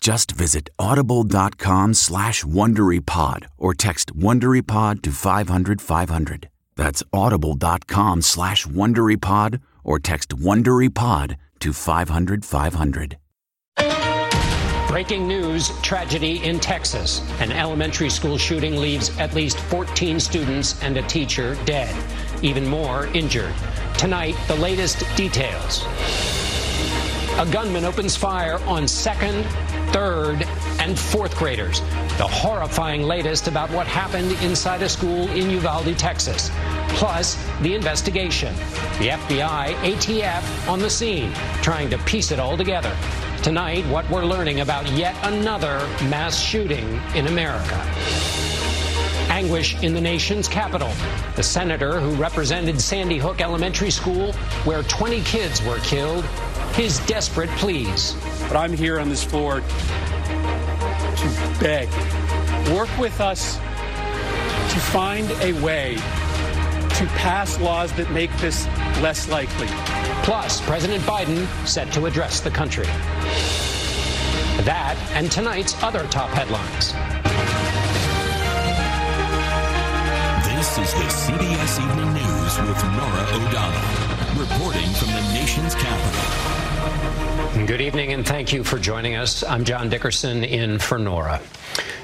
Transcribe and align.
Just 0.00 0.32
visit 0.32 0.70
audible.com 0.78 1.92
slash 1.94 2.42
WonderyPod 2.42 3.46
or 3.58 3.74
text 3.74 4.16
WonderyPod 4.16 5.02
to 5.02 5.12
500, 5.12 5.82
500. 5.82 6.48
That's 6.74 7.02
audible.com 7.12 8.22
slash 8.22 8.66
WonderyPod 8.66 9.60
or 9.84 9.98
text 9.98 10.30
WonderyPod 10.30 11.36
to 11.60 11.72
500, 11.74 12.44
500. 12.46 13.18
Breaking 14.88 15.28
news 15.28 15.68
tragedy 15.82 16.42
in 16.42 16.58
Texas. 16.58 17.20
An 17.40 17.52
elementary 17.52 18.10
school 18.10 18.38
shooting 18.38 18.76
leaves 18.76 19.16
at 19.18 19.34
least 19.34 19.58
14 19.58 20.18
students 20.18 20.82
and 20.82 20.96
a 20.96 21.02
teacher 21.02 21.56
dead, 21.64 21.94
even 22.42 22.66
more 22.66 23.06
injured. 23.08 23.54
Tonight, 23.98 24.34
the 24.48 24.56
latest 24.56 25.04
details. 25.16 25.84
A 27.38 27.46
gunman 27.50 27.84
opens 27.84 28.16
fire 28.16 28.58
on 28.66 28.86
second, 28.86 29.44
third, 29.92 30.42
and 30.78 30.98
fourth 30.98 31.36
graders. 31.36 31.80
The 32.18 32.26
horrifying 32.26 33.02
latest 33.02 33.48
about 33.48 33.70
what 33.70 33.86
happened 33.86 34.32
inside 34.42 34.82
a 34.82 34.88
school 34.88 35.28
in 35.30 35.50
Uvalde, 35.50 35.96
Texas. 35.96 36.50
Plus, 36.88 37.42
the 37.62 37.74
investigation. 37.74 38.54
The 38.98 39.08
FBI, 39.08 39.74
ATF 39.76 40.68
on 40.68 40.80
the 40.80 40.90
scene, 40.90 41.32
trying 41.62 41.88
to 41.90 41.98
piece 41.98 42.30
it 42.30 42.38
all 42.38 42.56
together. 42.56 42.94
Tonight, 43.42 43.86
what 43.86 44.08
we're 44.10 44.26
learning 44.26 44.60
about 44.60 44.86
yet 44.90 45.16
another 45.22 45.78
mass 46.10 46.38
shooting 46.38 47.00
in 47.14 47.26
America. 47.26 47.76
Anguish 49.30 49.80
in 49.82 49.94
the 49.94 50.00
nation's 50.00 50.46
capital. 50.46 50.90
The 51.36 51.42
senator 51.42 52.00
who 52.00 52.10
represented 52.20 52.80
Sandy 52.80 53.16
Hook 53.16 53.40
Elementary 53.40 53.90
School, 53.90 54.32
where 54.64 54.82
20 54.82 55.22
kids 55.22 55.64
were 55.64 55.78
killed, 55.78 56.24
his 56.74 56.98
desperate 57.06 57.50
pleas. 57.50 58.16
But 58.48 58.56
I'm 58.56 58.72
here 58.72 58.98
on 58.98 59.08
this 59.08 59.22
floor 59.24 59.60
to 59.60 61.56
beg, 61.60 61.88
work 62.72 62.88
with 62.98 63.20
us 63.20 63.56
to 63.56 64.78
find 64.78 65.30
a 65.42 65.52
way 65.62 65.94
to 65.94 67.06
pass 67.16 67.58
laws 67.60 67.92
that 67.94 68.10
make 68.12 68.30
this 68.38 68.66
less 69.00 69.28
likely. 69.28 69.68
Plus, 70.22 70.60
President 70.60 71.02
Biden 71.04 71.46
set 71.66 71.92
to 71.94 72.06
address 72.06 72.40
the 72.40 72.50
country. 72.50 72.84
That 74.64 74.96
and 75.14 75.32
tonight's 75.32 75.82
other 75.82 76.06
top 76.08 76.28
headlines. 76.30 76.92
This 80.44 80.76
is 80.76 80.92
the 80.92 81.08
CBS 81.08 81.80
Evening 81.80 82.12
News 82.12 82.58
with 82.68 82.84
Norah 82.84 83.28
O'Donnell, 83.32 84.38
reporting 84.38 84.92
from 84.92 85.08
the 85.08 85.32
nation's 85.32 85.74
capital. 85.74 86.59
Good 87.66 87.80
evening 87.80 88.12
and 88.12 88.26
thank 88.26 88.52
you 88.52 88.64
for 88.64 88.78
joining 88.78 89.16
us. 89.16 89.44
I'm 89.44 89.64
John 89.64 89.88
Dickerson 89.88 90.44
in 90.44 90.78
for 90.78 90.98
Norah. 90.98 91.40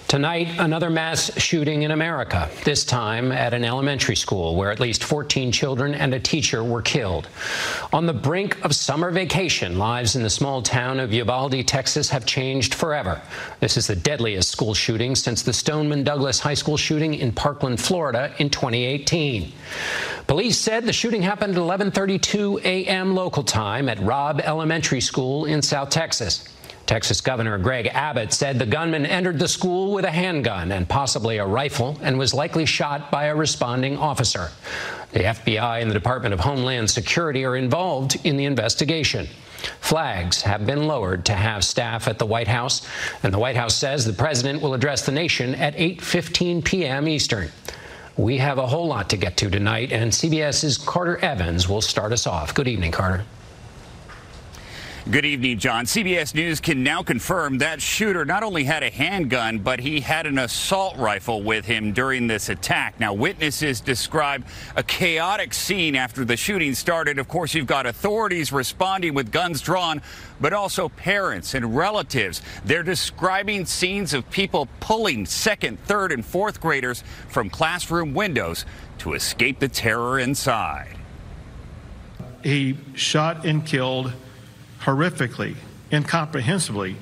Tonight, 0.09 0.47
another 0.59 0.89
mass 0.89 1.37
shooting 1.37 1.83
in 1.83 1.91
America, 1.91 2.49
this 2.63 2.85
time 2.85 3.33
at 3.33 3.53
an 3.53 3.65
elementary 3.65 4.15
school 4.15 4.55
where 4.55 4.71
at 4.71 4.79
least 4.79 5.03
14 5.03 5.51
children 5.51 5.95
and 5.95 6.15
a 6.15 6.21
teacher 6.21 6.63
were 6.63 6.81
killed. 6.81 7.27
On 7.93 8.07
the 8.07 8.13
brink 8.13 8.65
of 8.65 8.73
summer 8.73 9.11
vacation, 9.11 9.79
lives 9.79 10.15
in 10.15 10.23
the 10.23 10.31
small 10.31 10.63
town 10.63 11.01
of 11.01 11.13
Uvalde, 11.13 11.67
Texas 11.67 12.09
have 12.11 12.25
changed 12.25 12.73
forever. 12.73 13.21
This 13.59 13.77
is 13.77 13.89
the 13.89 13.97
deadliest 13.97 14.49
school 14.49 14.75
shooting 14.75 15.17
since 15.17 15.43
the 15.43 15.53
Stoneman 15.53 16.05
Douglas 16.05 16.39
High 16.39 16.55
School 16.55 16.77
shooting 16.77 17.15
in 17.15 17.33
Parkland, 17.33 17.81
Florida 17.81 18.33
in 18.39 18.49
2018. 18.49 19.53
Police 20.27 20.59
said 20.59 20.85
the 20.85 20.93
shooting 20.93 21.23
happened 21.23 21.55
at 21.55 21.61
11:32 21.61 22.65
a.m. 22.65 23.15
local 23.15 23.45
time 23.45 23.89
at 23.89 24.01
Robb 24.01 24.41
Elementary 24.41 25.01
School 25.01 25.45
in 25.45 25.63
South 25.63 25.91
Texas. 25.91 26.49
Texas 26.85 27.21
Governor 27.21 27.59
Greg 27.59 27.87
Abbott 27.93 28.33
said 28.33 28.59
the 28.59 28.67
gunman 28.67 29.07
entered 29.07 29.39
the 29.39 29.47
school 29.47 29.93
with 29.93 30.05
a 30.05 30.11
handgun 30.11 30.73
and 30.73 30.89
possibly 30.89 31.39
a 31.39 31.47
rifle 31.47 31.99
and 32.03 32.19
was 32.19 32.35
likely 32.35 32.67
shot 32.67 33.11
by 33.11 33.25
a 33.25 33.37
responding 33.37 33.97
officer. 33.97 34.51
The 35.13 35.21
FBI 35.21 35.81
and 35.81 35.91
the 35.91 35.95
Department 35.95 36.35
of 36.35 36.41
Homeland 36.41 36.91
Security 36.91 37.45
are 37.45 37.57
involved 37.57 38.19
in 38.25 38.37
the 38.37 38.45
investigation. 38.45 39.29
Flags 39.81 40.43
have 40.43 40.67
been 40.67 40.87
lowered 40.87 41.25
to 41.27 41.35
have 41.35 41.65
staff 41.65 42.09
at 42.09 42.19
the 42.19 42.27
White 42.27 42.49
House, 42.49 42.87
and 43.23 43.33
the 43.33 43.39
White 43.39 43.57
House 43.57 43.75
says 43.75 44.05
the 44.05 44.13
president 44.13 44.61
will 44.61 44.75
address 44.75 45.07
the 45.07 45.13
nation 45.13 45.55
at 45.55 45.77
8:15 45.77 46.65
p.m. 46.65 47.09
Eastern. 47.09 47.51
We 48.17 48.39
have 48.39 48.57
a 48.57 48.67
whole 48.67 48.87
lot 48.87 49.11
to 49.11 49.19
get 49.19 49.37
to 49.39 49.51
tonight, 49.51 49.93
and 49.93 50.11
CBS's 50.11 50.79
Carter 50.79 51.19
Evans 51.19 51.69
will 51.69 51.83
start 51.83 52.13
us 52.13 52.27
off. 52.27 52.55
Good 52.55 52.67
evening, 52.67 52.93
Carter. 52.93 53.25
Good 55.09 55.25
evening, 55.25 55.61
John. 55.61 55.85
CBS 55.85 56.35
News 56.35 56.59
can 56.59 56.83
now 56.83 57.01
confirm 57.01 57.59
that 57.59 57.81
shooter 57.81 58.25
not 58.25 58.43
only 58.43 58.65
had 58.65 58.83
a 58.83 58.91
handgun, 58.91 59.61
but 59.61 59.79
he 59.79 60.01
had 60.01 60.27
an 60.27 60.37
assault 60.37 60.97
rifle 60.97 61.45
with 61.45 61.65
him 61.65 61.93
during 61.93 62.27
this 62.27 62.49
attack. 62.49 62.99
Now, 62.99 63.13
witnesses 63.13 63.81
describe 63.81 64.45
a 64.75 64.83
chaotic 64.83 65.55
scene 65.55 65.95
after 65.95 66.25
the 66.25 66.37
shooting 66.37 66.75
started. 66.75 67.21
Of 67.21 67.29
course, 67.29 67.55
you've 67.55 67.69
got 67.69 67.87
authorities 67.87 68.51
responding 68.51 69.15
with 69.15 69.31
guns 69.31 69.61
drawn, 69.61 70.03
but 70.41 70.53
also 70.53 70.89
parents 70.89 71.55
and 71.55 71.77
relatives. 71.77 72.43
They're 72.65 72.83
describing 72.83 73.65
scenes 73.65 74.13
of 74.13 74.29
people 74.33 74.67
pulling 74.81 75.25
second, 75.25 75.79
third, 75.85 76.11
and 76.11 76.27
fourth 76.27 76.61
graders 76.61 77.05
from 77.29 77.49
classroom 77.49 78.13
windows 78.13 78.67
to 78.99 79.13
escape 79.13 79.61
the 79.61 79.69
terror 79.69 80.19
inside. 80.19 80.97
He 82.43 82.77
shot 82.95 83.47
and 83.47 83.65
killed 83.65 84.13
horrifically, 84.87 85.57
incomprehensibly, 85.91 86.97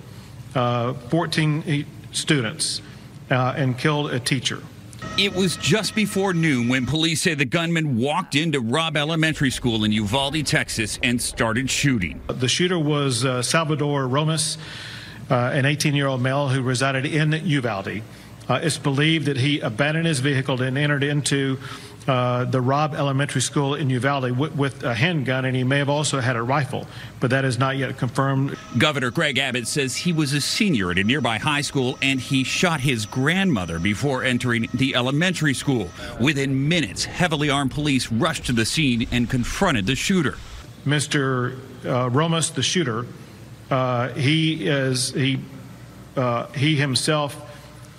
uh, 0.55 0.95
14 0.95 1.85
students 2.13 2.81
uh, 3.31 3.55
and 3.57 3.79
killed 3.79 4.11
a 4.11 4.19
teacher. 4.19 4.63
It 5.19 5.35
was 5.35 5.59
just 5.59 5.95
before 5.95 6.33
noon 6.33 6.69
when 6.69 6.87
police 6.87 7.21
say 7.21 7.35
the 7.35 7.45
gunman 7.45 7.99
walked 7.99 8.35
into 8.35 8.61
Robb 8.61 8.97
Elementary 8.97 9.51
School 9.51 9.85
in 9.85 9.93
Uvalde, 9.93 10.47
Texas, 10.47 10.99
and 11.03 11.21
started 11.21 11.69
shooting. 11.69 12.23
The 12.27 12.49
shooter 12.49 12.79
was 12.79 13.25
uh, 13.25 13.43
Salvador 13.43 14.09
Ramos, 14.09 14.57
uh, 15.31 15.51
an 15.53 15.67
18 15.67 15.95
year 15.95 16.07
old 16.07 16.23
male 16.23 16.49
who 16.49 16.63
resided 16.63 17.05
in 17.05 17.33
Uvalde. 17.33 18.03
Uh, 18.49 18.61
it's 18.63 18.79
believed 18.79 19.27
that 19.27 19.37
he 19.37 19.61
abandoned 19.61 20.07
his 20.07 20.21
vehicle 20.21 20.61
and 20.61 20.77
entered 20.77 21.03
into 21.05 21.59
uh, 22.07 22.45
the 22.45 22.61
Robb 22.61 22.95
Elementary 22.95 23.41
School 23.41 23.75
in 23.75 23.89
Uvalde 23.91 24.33
with, 24.33 24.55
with, 24.55 24.85
a 24.85 24.95
handgun, 24.95 25.45
and 25.45 25.57
he 25.57 25.65
may 25.65 25.79
have 25.79 25.89
also 25.89 26.21
had 26.21 26.37
a 26.37 26.43
rifle, 26.43 26.87
but 27.21 27.31
that 27.31 27.45
is 27.45 27.59
not 27.59 27.77
yet 27.77 27.97
confirmed. 27.97 28.57
Governor 28.77 29.11
Greg 29.11 29.39
Abbott 29.39 29.67
says 29.67 29.97
he 29.97 30.13
was 30.13 30.33
a 30.33 30.41
senior 30.41 30.91
at 30.91 30.99
a 30.99 31.05
nearby 31.05 31.39
high 31.39 31.63
school 31.63 31.99
and 32.03 32.21
he 32.21 32.45
shot 32.45 32.81
his 32.81 33.07
grandmother 33.07 33.79
before 33.79 34.25
entering 34.25 34.69
the 34.75 34.95
elementary 34.95 35.55
school. 35.55 35.89
Within 36.21 36.69
minutes, 36.69 37.05
heavily 37.05 37.51
armed 37.51 37.71
police 37.71 38.11
rushed 38.13 38.47
to 38.47 38.53
the 38.53 38.65
scene 38.65 39.07
and 39.11 39.31
confronted 39.31 39.87
the 39.87 39.95
shooter. 39.95 40.37
Mr. 40.85 41.59
Uh, 41.85 42.11
Ramos, 42.11 42.51
the 42.51 42.63
shooter, 42.63 43.07
uh, 43.71 44.09
he 44.11 44.67
is 44.67 45.11
he 45.13 45.41
uh, 46.17 46.47
he 46.49 46.77
himself 46.77 47.41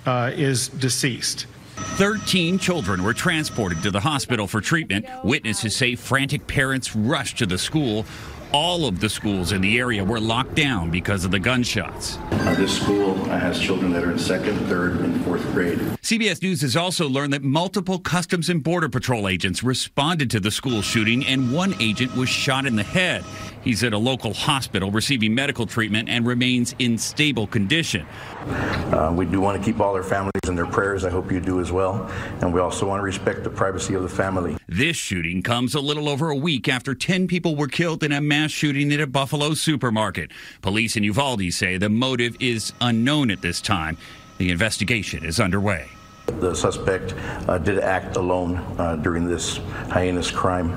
uh, 0.06 0.32
is 0.36 0.68
deceased. 0.68 1.48
13 1.76 2.60
children 2.60 3.04
were 3.04 3.14
transported 3.14 3.82
to 3.84 3.92
the 3.92 4.00
hospital 4.00 4.48
for 4.48 4.62
treatment. 4.62 5.06
Witnesses 5.24 5.76
say 5.76 5.96
frantic 5.96 6.48
parents 6.48 6.96
rushed 6.96 7.38
to 7.40 7.46
the 7.46 7.58
school. 7.58 8.06
All 8.52 8.86
of 8.86 9.00
the 9.00 9.10
schools 9.10 9.52
in 9.52 9.62
the 9.62 9.78
area 9.80 10.04
were 10.04 10.20
locked 10.20 10.56
down 10.56 10.90
because 10.90 11.26
of 11.26 11.32
the 11.32 11.40
gunshots. 11.40 12.18
Uh, 12.32 12.56
this 12.56 12.80
school 12.80 13.16
has 13.26 13.60
children 13.60 13.92
that 13.92 14.04
are 14.04 14.12
in 14.12 14.20
second, 14.20 14.58
third, 14.68 15.00
and 15.00 15.24
fourth 15.26 15.44
grade. 15.52 15.80
CBS 16.06 16.40
News 16.44 16.62
has 16.62 16.76
also 16.76 17.10
learned 17.10 17.34
that 17.34 17.42
multiple 17.42 17.98
Customs 17.98 18.48
and 18.48 18.64
Border 18.64 18.90
Patrol 18.90 19.28
agents 19.28 19.64
responded 19.64 20.30
to 20.30 20.40
the 20.40 20.52
school 20.52 20.84
shooting, 20.84 21.26
and 21.26 21.52
one 21.52 21.74
agent 21.80 22.16
was 22.16 22.30
shot 22.30 22.68
in 22.68 22.76
the 22.76 22.84
head. 22.84 23.24
He's 23.64 23.84
at 23.84 23.92
a 23.92 23.98
local 23.98 24.32
hospital 24.32 24.92
receiving 24.92 25.34
medical 25.34 25.66
treatment 25.66 26.08
and 26.08 26.24
remains 26.28 26.76
in 26.78 27.00
stable 27.00 27.48
condition. 27.48 28.06
Uh, 28.46 29.16
we 29.18 29.26
do 29.26 29.42
want 29.42 29.60
to 29.60 29.66
keep 29.66 29.80
all 29.80 29.96
their 29.96 30.04
families 30.04 30.30
in 30.48 30.54
their 30.54 30.68
prayers. 30.68 31.06
I 31.06 31.10
hope 31.10 31.32
you 31.32 31.40
do 31.40 31.60
as 31.60 31.72
well. 31.72 32.08
And 32.42 32.54
we 32.54 32.60
also 32.60 32.88
want 32.88 33.00
to 33.00 33.04
respect 33.04 33.44
the 33.44 33.50
privacy 33.50 33.96
of 33.96 34.04
the 34.04 34.08
family. 34.08 34.58
This 34.68 34.96
shooting 34.96 35.42
comes 35.42 35.74
a 35.74 35.82
little 35.82 36.08
over 36.08 36.30
a 36.30 36.36
week 36.36 36.70
after 36.70 36.94
10 36.94 37.28
people 37.28 37.56
were 37.56 37.68
killed 37.68 38.04
in 38.04 38.12
a 38.12 38.22
mass 38.22 38.52
shooting 38.52 38.94
at 38.94 39.00
a 39.00 39.08
Buffalo 39.08 39.56
supermarket. 39.56 40.30
Police 40.62 40.96
in 40.96 41.04
Uvalde 41.04 41.52
say 41.52 41.78
the 41.80 41.90
motive 41.90 42.38
is 42.40 42.74
unknown 42.80 43.32
at 43.32 43.42
this 43.42 43.60
time. 43.60 43.98
The 44.38 44.52
investigation 44.52 45.26
is 45.26 45.40
underway. 45.40 45.95
The 46.28 46.54
suspect 46.54 47.14
uh, 47.48 47.58
did 47.58 47.80
act 47.80 48.18
alone 48.18 48.58
uh, 48.78 48.96
during 48.98 49.28
this 49.28 49.60
heinous 49.94 50.32
crime. 50.32 50.76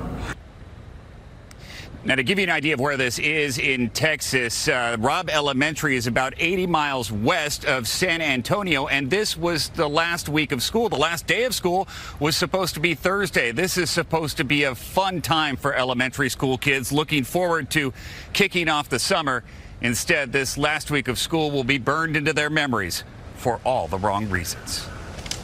Now, 2.05 2.15
to 2.15 2.23
give 2.23 2.39
you 2.39 2.43
an 2.43 2.49
idea 2.49 2.75
of 2.75 2.79
where 2.79 2.95
this 2.95 3.19
is 3.19 3.57
in 3.57 3.89
Texas, 3.89 4.69
uh, 4.69 4.95
Robb 4.99 5.29
Elementary 5.29 5.97
is 5.97 6.07
about 6.07 6.33
80 6.37 6.65
miles 6.65 7.11
west 7.11 7.65
of 7.65 7.89
San 7.89 8.21
Antonio, 8.21 8.87
and 8.87 9.09
this 9.09 9.35
was 9.35 9.67
the 9.69 9.87
last 9.87 10.29
week 10.29 10.53
of 10.53 10.63
school. 10.63 10.87
The 10.87 10.95
last 10.95 11.27
day 11.27 11.43
of 11.43 11.53
school 11.53 11.89
was 12.21 12.37
supposed 12.37 12.73
to 12.75 12.79
be 12.79 12.95
Thursday. 12.95 13.51
This 13.51 13.77
is 13.77 13.89
supposed 13.89 14.37
to 14.37 14.45
be 14.45 14.63
a 14.63 14.75
fun 14.75 15.21
time 15.21 15.57
for 15.57 15.75
elementary 15.75 16.29
school 16.29 16.57
kids 16.57 16.93
looking 16.93 17.25
forward 17.25 17.69
to 17.71 17.91
kicking 18.31 18.69
off 18.69 18.87
the 18.87 18.99
summer. 18.99 19.43
Instead, 19.81 20.31
this 20.31 20.57
last 20.57 20.91
week 20.91 21.09
of 21.09 21.19
school 21.19 21.51
will 21.51 21.65
be 21.65 21.77
burned 21.77 22.15
into 22.15 22.31
their 22.31 22.49
memories 22.49 23.03
for 23.35 23.59
all 23.65 23.89
the 23.89 23.97
wrong 23.97 24.29
reasons. 24.29 24.87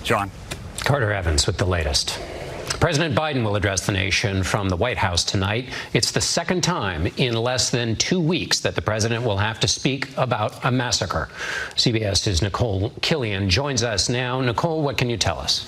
John. 0.05 0.29
Carter 0.81 1.11
Evans 1.11 1.47
with 1.47 1.57
the 1.57 1.65
latest. 1.65 2.19
President 2.79 3.15
Biden 3.15 3.43
will 3.43 3.55
address 3.55 3.87
the 3.87 3.91
nation 3.91 4.43
from 4.43 4.69
the 4.69 4.75
White 4.75 4.99
House 4.99 5.23
tonight. 5.23 5.69
It's 5.93 6.11
the 6.11 6.21
second 6.21 6.61
time 6.61 7.07
in 7.17 7.33
less 7.33 7.71
than 7.71 7.95
two 7.95 8.19
weeks 8.19 8.59
that 8.59 8.75
the 8.75 8.83
president 8.83 9.25
will 9.25 9.37
have 9.37 9.59
to 9.61 9.67
speak 9.67 10.15
about 10.15 10.63
a 10.63 10.71
massacre. 10.71 11.27
CBS's 11.75 12.43
Nicole 12.43 12.91
Killion 13.01 13.49
joins 13.49 13.81
us 13.81 14.07
now. 14.07 14.39
Nicole, 14.41 14.83
what 14.83 14.95
can 14.95 15.09
you 15.09 15.17
tell 15.17 15.39
us? 15.39 15.65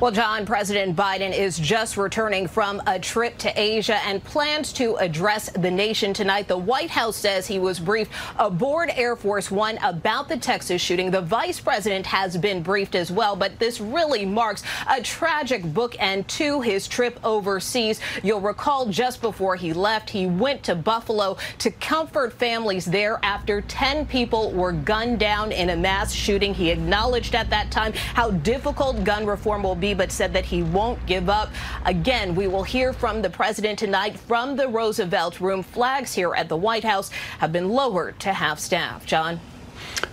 Well, 0.00 0.12
John, 0.12 0.46
President 0.46 0.96
Biden 0.96 1.36
is 1.36 1.58
just 1.58 1.96
returning 1.96 2.46
from 2.46 2.82
a 2.86 2.98
trip 2.98 3.38
to 3.38 3.52
Asia 3.60 3.96
and 4.06 4.22
plans 4.22 4.72
to 4.74 4.96
address 4.96 5.50
the 5.50 5.70
nation 5.70 6.14
tonight. 6.14 6.48
The 6.48 6.56
White 6.56 6.90
House 6.90 7.16
says 7.16 7.46
he 7.46 7.58
was 7.58 7.80
briefed 7.80 8.12
aboard 8.38 8.90
Air 8.94 9.16
Force 9.16 9.50
One 9.50 9.78
about 9.82 10.28
the 10.28 10.36
Texas 10.36 10.80
shooting. 10.80 11.10
The 11.10 11.20
vice 11.20 11.60
president 11.60 12.06
has 12.06 12.36
been 12.36 12.62
briefed 12.62 12.94
as 12.94 13.10
well, 13.10 13.36
but 13.36 13.58
this 13.58 13.80
really 13.80 14.24
marks 14.24 14.62
a 14.88 15.02
tragic 15.02 15.62
bookend 15.64 16.26
to 16.28 16.60
his 16.60 16.86
trip 16.86 17.18
overseas. 17.24 18.00
You'll 18.22 18.40
recall 18.40 18.86
just 18.86 19.20
before 19.20 19.56
he 19.56 19.72
left, 19.72 20.10
he 20.10 20.26
went 20.26 20.62
to 20.64 20.74
Buffalo 20.74 21.36
to 21.58 21.70
comfort 21.70 22.32
families 22.32 22.84
there 22.84 23.18
after 23.22 23.60
10 23.62 24.06
people 24.06 24.52
were 24.52 24.72
gunned 24.72 25.18
down 25.18 25.52
in 25.52 25.70
a 25.70 25.76
mass 25.76 26.12
shooting. 26.12 26.54
He 26.54 26.70
acknowledged 26.70 27.34
at 27.34 27.50
that 27.50 27.70
time 27.70 27.92
how 27.92 28.30
difficult 28.30 29.04
gun 29.04 29.26
reform 29.26 29.65
will 29.66 29.74
be, 29.74 29.94
but 29.94 30.12
said 30.12 30.32
that 30.32 30.44
he 30.44 30.62
won't 30.62 31.04
give 31.06 31.28
up. 31.28 31.50
Again, 31.84 32.34
we 32.34 32.46
will 32.46 32.62
hear 32.62 32.92
from 32.92 33.20
the 33.20 33.30
president 33.30 33.78
tonight 33.78 34.18
from 34.18 34.56
the 34.56 34.68
Roosevelt 34.68 35.40
Room. 35.40 35.62
Flags 35.62 36.14
here 36.14 36.34
at 36.34 36.48
the 36.48 36.56
White 36.56 36.84
House 36.84 37.10
have 37.40 37.52
been 37.52 37.68
lowered 37.68 38.18
to 38.20 38.32
half 38.32 38.60
staff. 38.60 39.04
John. 39.04 39.40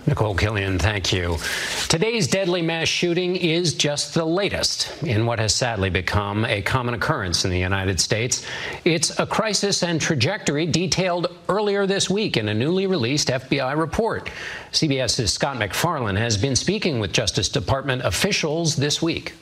Nicole 0.06 0.36
Killion, 0.36 0.78
thank 0.78 1.12
you. 1.12 1.38
Today's 1.88 2.28
deadly 2.28 2.60
mass 2.60 2.88
shooting 2.88 3.36
is 3.36 3.74
just 3.74 4.12
the 4.12 4.24
latest 4.24 5.02
in 5.02 5.24
what 5.24 5.38
has 5.38 5.54
sadly 5.54 5.88
become 5.88 6.44
a 6.44 6.60
common 6.60 6.94
occurrence 6.94 7.44
in 7.44 7.50
the 7.50 7.58
United 7.58 7.98
States. 7.98 8.46
It's 8.84 9.18
a 9.18 9.26
crisis 9.26 9.82
and 9.82 10.00
trajectory 10.00 10.66
detailed 10.66 11.28
earlier 11.48 11.86
this 11.86 12.10
week 12.10 12.36
in 12.36 12.48
a 12.48 12.54
newly 12.54 12.86
released 12.86 13.28
FBI 13.28 13.76
report. 13.78 14.30
CBS's 14.72 15.32
Scott 15.32 15.58
MacFarlane 15.58 16.16
has 16.16 16.36
been 16.36 16.56
speaking 16.56 16.98
with 16.98 17.12
Justice 17.12 17.48
Department 17.48 18.02
officials 18.04 18.76
this 18.76 19.00
week. 19.00 19.32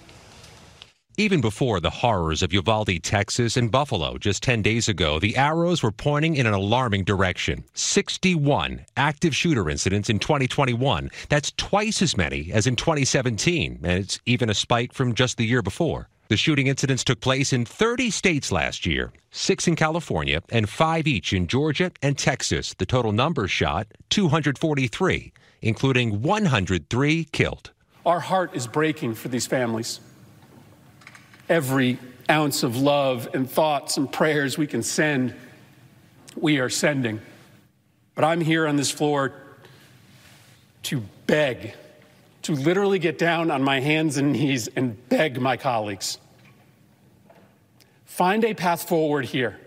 Even 1.18 1.42
before 1.42 1.78
the 1.78 1.90
horrors 1.90 2.42
of 2.42 2.54
Uvalde, 2.54 3.02
Texas, 3.02 3.58
and 3.58 3.70
Buffalo 3.70 4.16
just 4.16 4.42
10 4.42 4.62
days 4.62 4.88
ago, 4.88 5.18
the 5.18 5.36
arrows 5.36 5.82
were 5.82 5.92
pointing 5.92 6.36
in 6.36 6.46
an 6.46 6.54
alarming 6.54 7.04
direction. 7.04 7.64
61 7.74 8.86
active 8.96 9.36
shooter 9.36 9.68
incidents 9.68 10.08
in 10.08 10.18
2021. 10.18 11.10
That's 11.28 11.52
twice 11.58 12.00
as 12.00 12.16
many 12.16 12.50
as 12.50 12.66
in 12.66 12.76
2017, 12.76 13.80
and 13.82 13.92
it's 13.92 14.20
even 14.24 14.48
a 14.48 14.54
spike 14.54 14.94
from 14.94 15.14
just 15.14 15.36
the 15.36 15.44
year 15.44 15.60
before. 15.60 16.08
The 16.28 16.38
shooting 16.38 16.68
incidents 16.68 17.04
took 17.04 17.20
place 17.20 17.52
in 17.52 17.66
30 17.66 18.08
states 18.10 18.50
last 18.50 18.86
year, 18.86 19.12
six 19.32 19.68
in 19.68 19.76
California, 19.76 20.40
and 20.48 20.66
five 20.66 21.06
each 21.06 21.34
in 21.34 21.46
Georgia 21.46 21.92
and 22.00 22.16
Texas. 22.16 22.72
The 22.72 22.86
total 22.86 23.12
number 23.12 23.46
shot 23.48 23.86
243, 24.08 25.30
including 25.60 26.22
103 26.22 27.24
killed. 27.24 27.70
Our 28.06 28.20
heart 28.20 28.54
is 28.54 28.66
breaking 28.66 29.14
for 29.14 29.28
these 29.28 29.46
families 29.46 30.00
every 31.52 31.98
ounce 32.30 32.62
of 32.62 32.78
love 32.78 33.28
and 33.34 33.48
thoughts 33.48 33.98
and 33.98 34.10
prayers 34.10 34.56
we 34.56 34.66
can 34.66 34.82
send, 34.82 35.34
we 36.34 36.58
are 36.58 36.70
sending. 36.70 37.20
But 38.14 38.24
I'm 38.24 38.40
here 38.40 38.66
on 38.66 38.76
this 38.76 38.90
floor 38.90 39.34
to 40.84 41.02
beg, 41.26 41.74
to 42.42 42.54
literally 42.54 42.98
get 42.98 43.18
down 43.18 43.50
on 43.50 43.62
my 43.62 43.80
hands 43.80 44.16
and 44.16 44.32
knees 44.32 44.66
and 44.74 44.96
beg 45.10 45.38
my 45.42 45.58
colleagues. 45.58 46.16
Find 48.06 48.44
a 48.46 48.54
path 48.54 48.88
forward 48.88 49.26
here. 49.26 49.60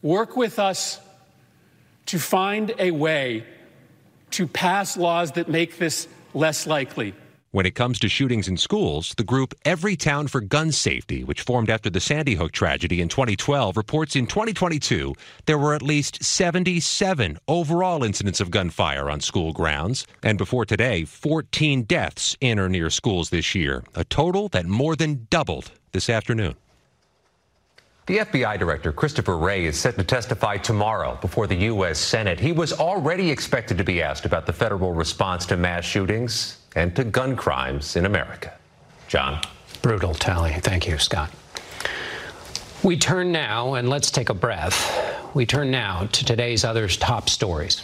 Work 0.00 0.34
with 0.34 0.58
us 0.58 0.98
to 2.06 2.18
find 2.18 2.74
a 2.78 2.90
way 2.90 3.44
to 4.30 4.46
pass 4.46 4.96
laws 4.96 5.32
that 5.32 5.50
make 5.50 5.76
this 5.76 6.08
less 6.32 6.66
likely. 6.66 7.12
When 7.52 7.66
it 7.66 7.74
comes 7.74 7.98
to 7.98 8.08
shootings 8.08 8.48
in 8.48 8.56
schools, 8.56 9.12
the 9.18 9.24
group 9.24 9.52
Everytown 9.66 10.30
for 10.30 10.40
Gun 10.40 10.72
Safety, 10.72 11.22
which 11.22 11.42
formed 11.42 11.68
after 11.68 11.90
the 11.90 12.00
Sandy 12.00 12.34
Hook 12.34 12.52
tragedy 12.52 13.02
in 13.02 13.10
2012, 13.10 13.76
reports 13.76 14.16
in 14.16 14.26
2022 14.26 15.14
there 15.44 15.58
were 15.58 15.74
at 15.74 15.82
least 15.82 16.24
77 16.24 17.38
overall 17.46 18.04
incidents 18.04 18.40
of 18.40 18.50
gunfire 18.50 19.10
on 19.10 19.20
school 19.20 19.52
grounds. 19.52 20.06
And 20.22 20.38
before 20.38 20.64
today, 20.64 21.04
14 21.04 21.82
deaths 21.82 22.38
in 22.40 22.58
or 22.58 22.70
near 22.70 22.88
schools 22.88 23.28
this 23.28 23.54
year, 23.54 23.84
a 23.94 24.04
total 24.04 24.48
that 24.48 24.64
more 24.64 24.96
than 24.96 25.26
doubled 25.28 25.72
this 25.92 26.08
afternoon. 26.08 26.54
The 28.06 28.20
FBI 28.20 28.58
Director 28.58 28.92
Christopher 28.92 29.36
Wray 29.36 29.66
is 29.66 29.78
set 29.78 29.98
to 29.98 30.04
testify 30.04 30.56
tomorrow 30.56 31.18
before 31.20 31.46
the 31.46 31.56
U.S. 31.66 31.98
Senate. 31.98 32.40
He 32.40 32.52
was 32.52 32.72
already 32.72 33.30
expected 33.30 33.76
to 33.76 33.84
be 33.84 34.00
asked 34.00 34.24
about 34.24 34.46
the 34.46 34.54
federal 34.54 34.94
response 34.94 35.44
to 35.46 35.58
mass 35.58 35.84
shootings 35.84 36.56
and 36.74 36.94
to 36.96 37.04
gun 37.04 37.36
crimes 37.36 37.96
in 37.96 38.06
America. 38.06 38.52
John. 39.08 39.40
Brutal 39.82 40.14
tally. 40.14 40.52
Thank 40.54 40.86
you, 40.86 40.98
Scott. 40.98 41.30
We 42.82 42.96
turn 42.96 43.30
now 43.30 43.74
and 43.74 43.88
let's 43.88 44.10
take 44.10 44.28
a 44.28 44.34
breath. 44.34 45.30
We 45.34 45.46
turn 45.46 45.70
now 45.70 46.08
to 46.10 46.24
today's 46.24 46.64
other 46.64 46.88
top 46.88 47.28
stories. 47.28 47.80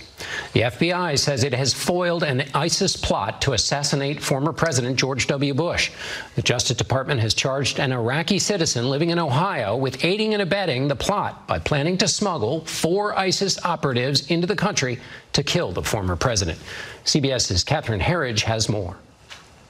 The 0.54 0.62
FBI 0.62 1.16
says 1.16 1.44
it 1.44 1.54
has 1.54 1.72
foiled 1.72 2.24
an 2.24 2.44
ISIS 2.52 2.96
plot 2.96 3.40
to 3.42 3.52
assassinate 3.52 4.20
former 4.20 4.52
President 4.52 4.96
George 4.96 5.28
W. 5.28 5.54
Bush. 5.54 5.92
The 6.34 6.42
Justice 6.42 6.76
Department 6.76 7.20
has 7.20 7.32
charged 7.32 7.78
an 7.78 7.92
Iraqi 7.92 8.40
citizen 8.40 8.90
living 8.90 9.10
in 9.10 9.20
Ohio 9.20 9.76
with 9.76 10.04
aiding 10.04 10.32
and 10.34 10.42
abetting 10.42 10.88
the 10.88 10.96
plot 10.96 11.46
by 11.46 11.60
planning 11.60 11.96
to 11.98 12.08
smuggle 12.08 12.64
four 12.64 13.16
ISIS 13.16 13.64
operatives 13.64 14.28
into 14.32 14.48
the 14.48 14.56
country 14.56 14.98
to 15.32 15.44
kill 15.44 15.70
the 15.70 15.84
former 15.84 16.16
president. 16.16 16.58
CBS's 17.04 17.62
Catherine 17.62 18.00
Herridge 18.00 18.42
has 18.42 18.68
more 18.68 18.96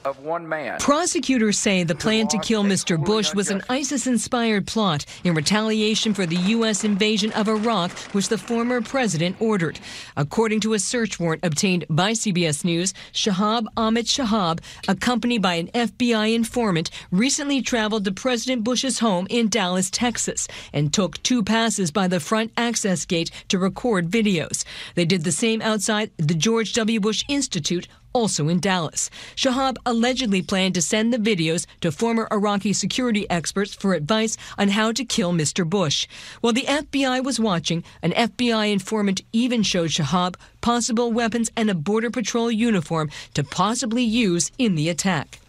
of 0.05 0.19
one 0.23 0.47
man. 0.47 0.79
Prosecutors 0.79 1.57
say 1.57 1.83
the 1.83 1.95
plan 1.95 2.27
to 2.29 2.39
kill 2.39 2.63
Mr. 2.63 3.03
Bush 3.03 3.33
was 3.33 3.49
an 3.49 3.61
ISIS 3.69 4.07
inspired 4.07 4.67
plot 4.67 5.05
in 5.23 5.33
retaliation 5.33 6.13
for 6.13 6.25
the 6.25 6.35
U.S. 6.35 6.83
invasion 6.83 7.31
of 7.33 7.47
Iraq, 7.47 7.91
which 8.13 8.29
the 8.29 8.37
former 8.37 8.81
president 8.81 9.35
ordered. 9.39 9.79
According 10.15 10.61
to 10.61 10.73
a 10.73 10.79
search 10.79 11.19
warrant 11.19 11.43
obtained 11.43 11.85
by 11.89 12.11
CBS 12.11 12.63
News, 12.63 12.93
Shahab 13.13 13.65
Ahmed 13.75 14.05
Shahab, 14.05 14.59
accompanied 14.87 15.41
by 15.41 15.55
an 15.55 15.67
FBI 15.67 16.33
informant, 16.33 16.89
recently 17.11 17.61
traveled 17.61 18.05
to 18.05 18.11
President 18.11 18.63
Bush's 18.63 18.99
home 18.99 19.27
in 19.29 19.49
Dallas, 19.49 19.89
Texas, 19.89 20.47
and 20.73 20.93
took 20.93 21.21
two 21.23 21.43
passes 21.43 21.91
by 21.91 22.07
the 22.07 22.19
front 22.19 22.51
access 22.57 23.05
gate 23.05 23.31
to 23.49 23.59
record 23.59 24.09
videos. 24.09 24.63
They 24.95 25.05
did 25.05 25.23
the 25.23 25.31
same 25.31 25.61
outside 25.61 26.11
the 26.17 26.33
George 26.33 26.73
W. 26.73 26.99
Bush 26.99 27.23
Institute 27.27 27.87
also 28.13 28.49
in 28.49 28.59
Dallas. 28.59 29.09
Shahab 29.35 29.77
allegedly 29.85 30.41
planned 30.41 30.75
to 30.75 30.81
send 30.81 31.13
the 31.13 31.17
videos 31.17 31.65
to 31.81 31.91
former 31.91 32.27
Iraqi 32.31 32.73
security 32.73 33.29
experts 33.29 33.73
for 33.73 33.93
advice 33.93 34.37
on 34.57 34.69
how 34.69 34.91
to 34.91 35.05
kill 35.05 35.33
Mr. 35.33 35.69
Bush. 35.69 36.07
While 36.41 36.53
the 36.53 36.65
FBI 36.67 37.23
was 37.23 37.39
watching, 37.39 37.83
an 38.01 38.11
FBI 38.11 38.71
informant 38.71 39.21
even 39.33 39.63
showed 39.63 39.89
Shahab 39.89 40.35
possible 40.61 41.11
weapons 41.11 41.51
and 41.55 41.69
a 41.69 41.75
Border 41.75 42.09
Patrol 42.09 42.51
uniform 42.51 43.09
to 43.33 43.43
possibly 43.43 44.03
use 44.03 44.51
in 44.57 44.75
the 44.75 44.89
attack. 44.89 45.39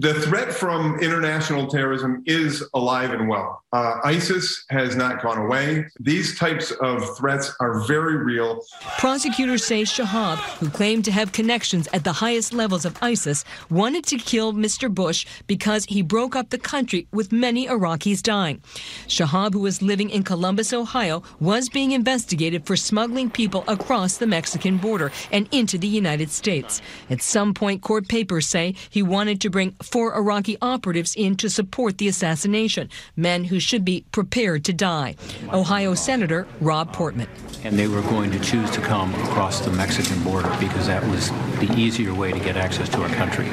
The 0.00 0.14
threat 0.14 0.50
from 0.50 0.98
international 1.00 1.66
terrorism 1.66 2.22
is 2.24 2.66
alive 2.72 3.10
and 3.10 3.28
well. 3.28 3.62
Uh, 3.70 4.00
ISIS 4.02 4.64
has 4.70 4.96
not 4.96 5.22
gone 5.22 5.36
away. 5.36 5.84
These 6.00 6.38
types 6.38 6.70
of 6.80 7.18
threats 7.18 7.54
are 7.60 7.86
very 7.86 8.16
real. 8.16 8.62
Prosecutors 8.98 9.62
say 9.62 9.82
Shahab, 9.82 10.38
who 10.58 10.70
claimed 10.70 11.04
to 11.04 11.12
have 11.12 11.32
connections 11.32 11.86
at 11.92 12.02
the 12.02 12.14
highest 12.14 12.54
levels 12.54 12.86
of 12.86 12.96
ISIS, 13.02 13.44
wanted 13.68 14.06
to 14.06 14.16
kill 14.16 14.54
Mr. 14.54 14.92
Bush 14.92 15.26
because 15.46 15.84
he 15.84 16.00
broke 16.00 16.34
up 16.34 16.48
the 16.48 16.58
country 16.58 17.06
with 17.12 17.30
many 17.30 17.68
Iraqis 17.68 18.22
dying. 18.22 18.62
Shahab, 19.06 19.52
who 19.52 19.60
was 19.60 19.82
living 19.82 20.08
in 20.08 20.22
Columbus, 20.22 20.72
Ohio, 20.72 21.22
was 21.40 21.68
being 21.68 21.92
investigated 21.92 22.64
for 22.66 22.74
smuggling 22.74 23.28
people 23.28 23.64
across 23.68 24.16
the 24.16 24.26
Mexican 24.26 24.78
border 24.78 25.12
and 25.30 25.46
into 25.52 25.76
the 25.76 25.86
United 25.86 26.30
States. 26.30 26.80
At 27.10 27.20
some 27.20 27.52
point, 27.52 27.82
court 27.82 28.08
papers 28.08 28.48
say 28.48 28.74
he 28.88 29.02
wanted 29.02 29.42
to 29.42 29.50
bring 29.50 29.76
four 29.90 30.14
Iraqi 30.14 30.56
operatives 30.62 31.14
in 31.14 31.36
to 31.36 31.50
support 31.50 31.98
the 31.98 32.08
assassination, 32.08 32.88
men 33.16 33.44
who 33.44 33.60
should 33.60 33.84
be 33.84 34.04
prepared 34.12 34.64
to 34.64 34.72
die. 34.72 35.16
Ohio 35.52 35.94
Senator 35.94 36.46
Rob 36.60 36.92
Portman. 36.92 37.28
And 37.64 37.78
they 37.78 37.88
were 37.88 38.02
going 38.02 38.30
to 38.30 38.40
choose 38.40 38.70
to 38.70 38.80
come 38.80 39.14
across 39.26 39.60
the 39.60 39.70
Mexican 39.72 40.22
border 40.22 40.54
because 40.58 40.86
that 40.86 41.06
was 41.08 41.30
the 41.58 41.72
easier 41.76 42.14
way 42.14 42.32
to 42.32 42.38
get 42.38 42.56
access 42.56 42.88
to 42.90 43.02
our 43.02 43.08
country. 43.10 43.46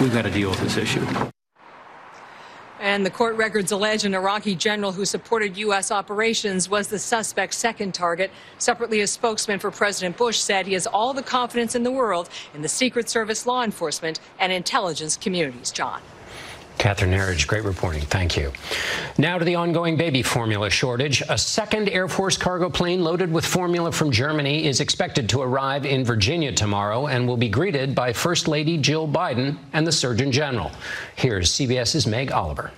We've 0.00 0.12
got 0.12 0.22
to 0.22 0.30
deal 0.30 0.50
with 0.50 0.60
this 0.60 0.76
issue. 0.76 1.06
And 2.80 3.04
the 3.04 3.10
court 3.10 3.36
records 3.36 3.72
allege 3.72 4.06
an 4.06 4.14
Iraqi 4.14 4.54
general 4.54 4.92
who 4.92 5.04
supported 5.04 5.58
U.S. 5.58 5.90
operations 5.90 6.70
was 6.70 6.88
the 6.88 6.98
suspect's 6.98 7.58
second 7.58 7.92
target. 7.92 8.30
Separately, 8.56 9.02
a 9.02 9.06
spokesman 9.06 9.58
for 9.58 9.70
President 9.70 10.16
Bush 10.16 10.38
said 10.38 10.66
he 10.66 10.72
has 10.72 10.86
all 10.86 11.12
the 11.12 11.22
confidence 11.22 11.74
in 11.74 11.82
the 11.82 11.90
world 11.90 12.30
in 12.54 12.62
the 12.62 12.68
Secret 12.68 13.10
Service, 13.10 13.44
law 13.44 13.62
enforcement, 13.62 14.18
and 14.38 14.50
intelligence 14.50 15.18
communities. 15.18 15.70
John. 15.70 16.00
Catherine 16.80 17.12
Herridge, 17.12 17.46
great 17.46 17.64
reporting. 17.64 18.00
Thank 18.00 18.38
you. 18.38 18.50
Now 19.18 19.36
to 19.36 19.44
the 19.44 19.54
ongoing 19.54 19.98
baby 19.98 20.22
formula 20.22 20.70
shortage. 20.70 21.22
A 21.28 21.36
second 21.36 21.90
Air 21.90 22.08
Force 22.08 22.38
cargo 22.38 22.70
plane 22.70 23.04
loaded 23.04 23.30
with 23.30 23.44
formula 23.44 23.92
from 23.92 24.10
Germany 24.10 24.64
is 24.64 24.80
expected 24.80 25.28
to 25.28 25.42
arrive 25.42 25.84
in 25.84 26.06
Virginia 26.06 26.52
tomorrow 26.52 27.08
and 27.08 27.28
will 27.28 27.36
be 27.36 27.50
greeted 27.50 27.94
by 27.94 28.14
First 28.14 28.48
Lady 28.48 28.78
Jill 28.78 29.06
Biden 29.06 29.58
and 29.74 29.86
the 29.86 29.92
Surgeon 29.92 30.32
General. 30.32 30.70
Here's 31.16 31.52
CBS's 31.52 32.06
Meg 32.06 32.32
Oliver. 32.32 32.70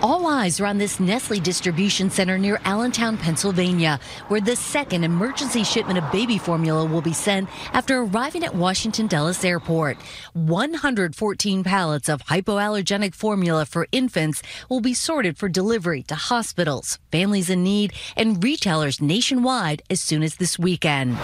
All 0.00 0.28
eyes 0.28 0.60
are 0.60 0.66
on 0.66 0.78
this 0.78 1.00
Nestle 1.00 1.40
distribution 1.40 2.08
center 2.08 2.38
near 2.38 2.60
Allentown, 2.64 3.16
Pennsylvania, 3.16 3.98
where 4.28 4.40
the 4.40 4.54
second 4.54 5.02
emergency 5.02 5.64
shipment 5.64 5.98
of 5.98 6.12
baby 6.12 6.38
formula 6.38 6.84
will 6.84 7.02
be 7.02 7.12
sent 7.12 7.48
after 7.72 7.98
arriving 7.98 8.44
at 8.44 8.54
Washington 8.54 9.08
Dulles 9.08 9.44
Airport. 9.44 9.96
114 10.34 11.64
pallets 11.64 12.08
of 12.08 12.24
hypoallergenic 12.26 13.12
formula 13.12 13.66
for 13.66 13.88
infants 13.90 14.40
will 14.68 14.80
be 14.80 14.94
sorted 14.94 15.36
for 15.36 15.48
delivery 15.48 16.04
to 16.04 16.14
hospitals, 16.14 17.00
families 17.10 17.50
in 17.50 17.64
need, 17.64 17.92
and 18.16 18.44
retailers 18.44 19.02
nationwide 19.02 19.82
as 19.90 20.00
soon 20.00 20.22
as 20.22 20.36
this 20.36 20.60
weekend. 20.60 21.18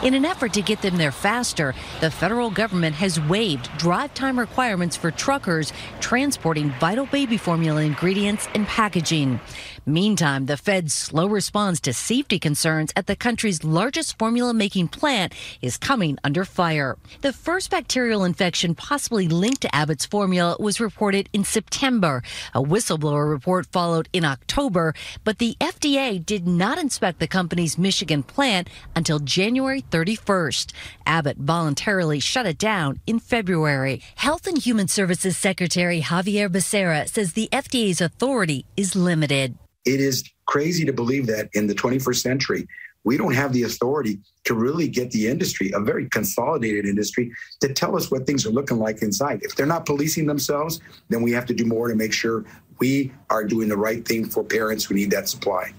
In 0.00 0.14
an 0.14 0.24
effort 0.24 0.52
to 0.52 0.62
get 0.62 0.80
them 0.80 0.96
there 0.96 1.10
faster, 1.10 1.74
the 2.00 2.08
federal 2.08 2.50
government 2.50 2.94
has 2.94 3.18
waived 3.18 3.68
drive 3.78 4.14
time 4.14 4.38
requirements 4.38 4.96
for 4.96 5.10
truckers 5.10 5.72
transporting 5.98 6.70
vital 6.78 7.06
baby 7.06 7.36
formula 7.36 7.82
ingredients 7.82 8.46
and 8.54 8.64
packaging. 8.64 9.40
Meantime, 9.88 10.46
the 10.46 10.56
Fed's 10.56 10.92
slow 10.92 11.26
response 11.26 11.80
to 11.80 11.92
safety 11.92 12.38
concerns 12.38 12.92
at 12.94 13.06
the 13.06 13.16
country's 13.16 13.64
largest 13.64 14.18
formula 14.18 14.52
making 14.52 14.88
plant 14.88 15.34
is 15.62 15.76
coming 15.76 16.18
under 16.22 16.44
fire. 16.44 16.96
The 17.22 17.32
first 17.32 17.70
bacterial 17.70 18.24
infection 18.24 18.74
possibly 18.74 19.28
linked 19.28 19.62
to 19.62 19.74
Abbott's 19.74 20.06
formula 20.06 20.56
was 20.60 20.80
reported 20.80 21.28
in 21.32 21.44
September. 21.44 22.22
A 22.54 22.62
whistleblower 22.62 23.28
report 23.28 23.66
followed 23.66 24.08
in 24.12 24.24
October, 24.24 24.94
but 25.24 25.38
the 25.38 25.56
FDA 25.60 26.24
did 26.24 26.46
not 26.46 26.78
inspect 26.78 27.18
the 27.18 27.26
company's 27.26 27.78
Michigan 27.78 28.22
plant 28.22 28.68
until 28.94 29.18
January 29.18 29.82
31st. 29.82 30.72
Abbott 31.06 31.38
voluntarily 31.38 32.20
shut 32.20 32.46
it 32.46 32.58
down 32.58 33.00
in 33.06 33.18
February. 33.18 34.02
Health 34.16 34.46
and 34.46 34.58
Human 34.58 34.88
Services 34.88 35.36
Secretary 35.36 36.00
Xavier 36.00 36.48
Becerra 36.48 37.08
says 37.08 37.32
the 37.32 37.48
FDA's 37.52 38.00
authority 38.00 38.66
is 38.76 38.94
limited. 38.94 39.56
It 39.88 40.00
is 40.00 40.22
crazy 40.44 40.84
to 40.84 40.92
believe 40.92 41.26
that 41.28 41.48
in 41.54 41.66
the 41.66 41.74
21st 41.74 42.20
century, 42.20 42.68
we 43.04 43.16
don't 43.16 43.32
have 43.32 43.54
the 43.54 43.62
authority 43.62 44.18
to 44.44 44.52
really 44.54 44.86
get 44.86 45.10
the 45.12 45.26
industry, 45.26 45.70
a 45.74 45.80
very 45.80 46.10
consolidated 46.10 46.84
industry, 46.84 47.32
to 47.60 47.72
tell 47.72 47.96
us 47.96 48.10
what 48.10 48.26
things 48.26 48.44
are 48.44 48.50
looking 48.50 48.78
like 48.78 49.00
inside. 49.00 49.40
If 49.42 49.56
they're 49.56 49.64
not 49.64 49.86
policing 49.86 50.26
themselves, 50.26 50.80
then 51.08 51.22
we 51.22 51.32
have 51.32 51.46
to 51.46 51.54
do 51.54 51.64
more 51.64 51.88
to 51.88 51.94
make 51.94 52.12
sure 52.12 52.44
we 52.80 53.10
are 53.30 53.44
doing 53.44 53.68
the 53.70 53.78
right 53.78 54.06
thing 54.06 54.28
for 54.28 54.44
parents 54.44 54.84
who 54.84 54.94
need 54.94 55.10
that 55.12 55.26
supply 55.26 55.72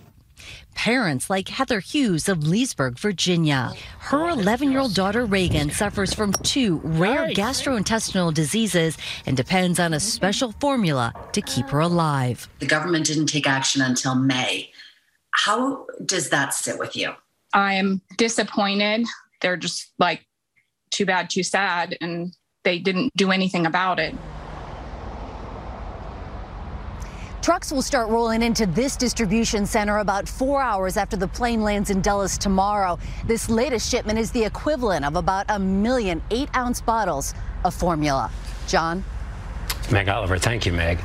parents 0.80 1.30
like 1.30 1.50
Heather 1.50 1.82
Hughes 1.82 2.30
of 2.30 2.48
Leesburg, 2.48 2.98
Virginia. 2.98 3.74
Her 4.00 4.30
11 4.30 4.72
year 4.72 4.80
old 4.80 4.94
daughter 4.94 5.26
Reagan 5.26 5.72
suffers 5.72 6.14
from 6.14 6.32
two 6.32 6.80
rare 6.86 7.28
gastrointestinal 7.32 8.34
diseases 8.34 8.98
and 9.26 9.36
depends 9.36 9.78
on 9.78 9.94
a 9.94 10.00
special 10.00 10.54
formula 10.54 11.14
to 11.34 11.42
keep 11.42 11.68
her 11.68 11.82
alive. 11.82 12.48
The 12.60 12.66
government 12.66 13.08
didn't 13.08 13.26
take 13.26 13.46
action 13.46 13.82
until 13.82 14.16
May. 14.16 14.72
How 15.32 15.86
does 16.06 16.30
that 16.30 16.54
sit 16.54 16.80
with 16.80 16.96
you? 16.96 17.12
I'm 17.54 18.02
disappointed. 18.16 19.06
They're 19.42 19.58
just 19.58 19.92
like, 20.00 20.26
too 20.92 21.06
bad, 21.06 21.30
too 21.30 21.44
sad. 21.44 21.98
And 22.00 22.34
they 22.64 22.80
didn't 22.80 23.12
do 23.18 23.32
anything 23.32 23.66
about 23.66 24.00
it. 24.00 24.16
Trucks 27.42 27.72
will 27.72 27.82
start 27.82 28.10
rolling 28.10 28.44
into 28.44 28.66
this 28.66 28.98
distribution 28.98 29.66
center 29.66 30.00
about 30.00 30.28
four 30.28 30.62
hours 30.62 30.98
after 30.98 31.16
the 31.16 31.28
plane 31.28 31.62
lands 31.62 31.90
in 31.90 32.02
Dulles 32.02 32.38
tomorrow. 32.38 33.00
This 33.26 33.50
latest 33.50 33.90
shipment 33.90 34.20
is 34.20 34.30
the 34.32 34.44
equivalent 34.44 35.06
of 35.06 35.16
about 35.16 35.46
a 35.48 35.58
million 35.58 36.22
eight 36.32 36.50
ounce 36.54 36.82
bottles 36.82 37.34
of 37.64 37.74
formula. 37.74 38.30
John? 38.68 39.06
Meg 39.90 40.10
Oliver, 40.10 40.38
thank 40.38 40.66
you, 40.66 40.74
Meg. 40.74 41.00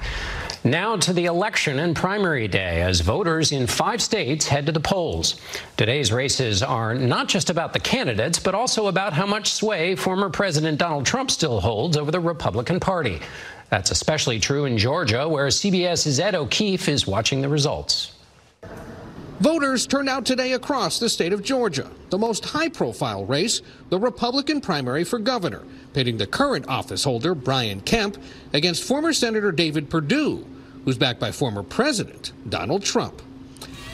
Now 0.64 0.96
to 0.96 1.12
the 1.12 1.26
election 1.26 1.78
and 1.78 1.94
primary 1.94 2.48
day 2.48 2.80
as 2.80 3.00
voters 3.00 3.52
in 3.52 3.66
five 3.66 4.00
states 4.02 4.48
head 4.48 4.66
to 4.66 4.72
the 4.72 4.80
polls. 4.80 5.38
Today's 5.76 6.10
races 6.10 6.62
are 6.62 6.94
not 6.94 7.28
just 7.28 7.50
about 7.50 7.74
the 7.74 7.80
candidates, 7.80 8.38
but 8.38 8.54
also 8.54 8.86
about 8.86 9.12
how 9.12 9.26
much 9.26 9.52
sway 9.52 9.94
former 9.94 10.30
President 10.30 10.78
Donald 10.78 11.04
Trump 11.06 11.30
still 11.30 11.60
holds 11.60 11.98
over 11.98 12.10
the 12.10 12.18
Republican 12.18 12.80
Party. 12.80 13.20
That's 13.70 13.90
especially 13.90 14.40
true 14.40 14.64
in 14.64 14.78
Georgia, 14.78 15.28
where 15.28 15.48
CBS's 15.48 16.20
Ed 16.20 16.34
O'Keefe 16.34 16.88
is 16.88 17.06
watching 17.06 17.40
the 17.40 17.48
results. 17.48 18.12
Voters 19.40 19.86
turned 19.86 20.08
out 20.08 20.24
today 20.24 20.52
across 20.52 21.00
the 21.00 21.08
state 21.08 21.32
of 21.32 21.42
Georgia. 21.42 21.90
The 22.10 22.18
most 22.18 22.44
high 22.44 22.68
profile 22.68 23.26
race, 23.26 23.62
the 23.88 23.98
Republican 23.98 24.60
primary 24.60 25.02
for 25.02 25.18
governor, 25.18 25.62
pitting 25.92 26.16
the 26.16 26.26
current 26.26 26.68
office 26.68 27.02
holder, 27.02 27.34
Brian 27.34 27.80
Kemp, 27.80 28.16
against 28.52 28.84
former 28.84 29.12
Senator 29.12 29.50
David 29.50 29.90
Perdue, 29.90 30.46
who's 30.84 30.96
backed 30.96 31.18
by 31.18 31.32
former 31.32 31.64
President 31.64 32.32
Donald 32.48 32.84
Trump. 32.84 33.20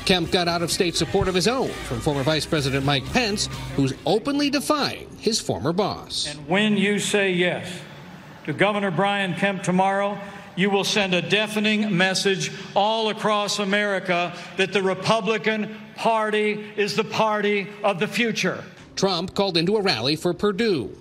Kemp 0.04 0.30
got 0.30 0.46
out 0.46 0.62
of 0.62 0.70
state 0.70 0.94
support 0.94 1.26
of 1.26 1.34
his 1.34 1.48
own 1.48 1.68
from 1.68 2.00
former 2.00 2.22
Vice 2.22 2.44
President 2.44 2.84
Mike 2.84 3.04
Pence, 3.12 3.48
who's 3.76 3.94
openly 4.04 4.50
defying 4.50 5.08
his 5.18 5.40
former 5.40 5.72
boss. 5.72 6.26
And 6.26 6.46
when 6.48 6.76
you 6.76 6.98
say 6.98 7.32
yes 7.32 7.66
to 8.46 8.52
Governor 8.52 8.90
Brian 8.90 9.34
Kemp 9.34 9.62
tomorrow, 9.62 10.18
you 10.56 10.70
will 10.70 10.84
send 10.84 11.14
a 11.14 11.22
deafening 11.22 11.96
message 11.96 12.52
all 12.74 13.08
across 13.08 13.58
America 13.58 14.36
that 14.56 14.72
the 14.72 14.82
Republican 14.82 15.76
Party 15.96 16.72
is 16.76 16.96
the 16.96 17.04
party 17.04 17.68
of 17.82 17.98
the 17.98 18.08
future. 18.08 18.64
Trump 18.96 19.34
called 19.34 19.56
into 19.56 19.76
a 19.76 19.80
rally 19.80 20.16
for 20.16 20.34
Perdue. 20.34 20.94